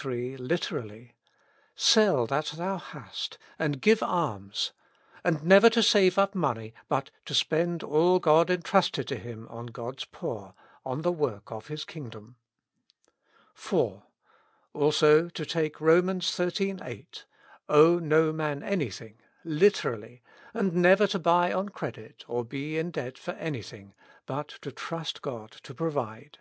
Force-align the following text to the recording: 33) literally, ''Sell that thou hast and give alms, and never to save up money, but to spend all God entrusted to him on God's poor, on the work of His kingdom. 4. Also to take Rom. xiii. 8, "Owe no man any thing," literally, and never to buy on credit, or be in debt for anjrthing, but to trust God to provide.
33) 0.00 0.36
literally, 0.38 1.12
''Sell 1.76 2.26
that 2.26 2.46
thou 2.56 2.78
hast 2.78 3.36
and 3.58 3.82
give 3.82 4.02
alms, 4.02 4.72
and 5.22 5.42
never 5.44 5.68
to 5.68 5.82
save 5.82 6.16
up 6.16 6.34
money, 6.34 6.72
but 6.88 7.10
to 7.26 7.34
spend 7.34 7.82
all 7.82 8.18
God 8.18 8.48
entrusted 8.48 9.06
to 9.08 9.16
him 9.16 9.46
on 9.50 9.66
God's 9.66 10.06
poor, 10.06 10.54
on 10.86 11.02
the 11.02 11.12
work 11.12 11.52
of 11.52 11.66
His 11.66 11.84
kingdom. 11.84 12.36
4. 13.52 14.04
Also 14.72 15.28
to 15.28 15.44
take 15.44 15.82
Rom. 15.82 16.18
xiii. 16.22 16.78
8, 16.82 17.26
"Owe 17.68 17.98
no 17.98 18.32
man 18.32 18.62
any 18.62 18.88
thing," 18.88 19.18
literally, 19.44 20.22
and 20.54 20.72
never 20.72 21.06
to 21.08 21.18
buy 21.18 21.52
on 21.52 21.68
credit, 21.68 22.24
or 22.26 22.42
be 22.42 22.78
in 22.78 22.90
debt 22.90 23.18
for 23.18 23.34
anjrthing, 23.34 23.92
but 24.24 24.48
to 24.62 24.72
trust 24.72 25.20
God 25.20 25.50
to 25.62 25.74
provide. 25.74 26.38